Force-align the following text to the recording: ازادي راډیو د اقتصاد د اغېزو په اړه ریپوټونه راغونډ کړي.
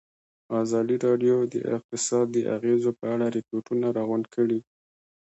ازادي 0.63 0.95
راډیو 1.05 1.35
د 1.53 1.55
اقتصاد 1.75 2.25
د 2.31 2.37
اغېزو 2.55 2.91
په 2.99 3.05
اړه 3.13 3.25
ریپوټونه 3.37 3.87
راغونډ 3.97 4.25
کړي. 4.35 4.59